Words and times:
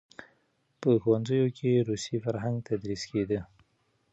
په 0.81 0.89
ښوونځیو 1.01 1.45
کې 1.57 1.85
روسي 1.87 2.15
فرهنګ 2.23 2.55
تدریس 2.67 3.03
کېده. 3.11 3.41